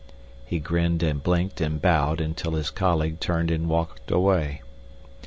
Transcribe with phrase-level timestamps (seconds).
[0.47, 4.63] He grinned and blinked and bowed until his colleague turned and walked away.